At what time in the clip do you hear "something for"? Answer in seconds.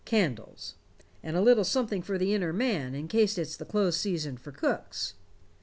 1.63-2.17